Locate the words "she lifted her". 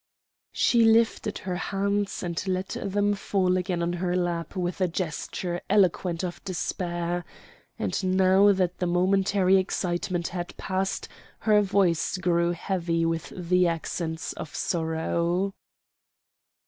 0.51-1.57